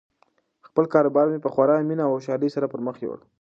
[0.67, 3.19] خپل کاروبار مې په خورا مینه او هوښیاري سره پرمخ یووړ.